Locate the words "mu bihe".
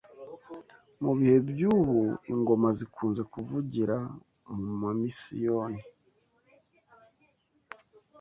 1.03-1.37